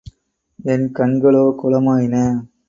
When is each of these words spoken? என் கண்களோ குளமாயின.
என் 0.65 0.87
கண்களோ 0.91 1.43
குளமாயின. 1.59 2.15